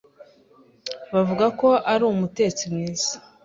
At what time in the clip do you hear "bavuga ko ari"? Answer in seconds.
1.13-2.03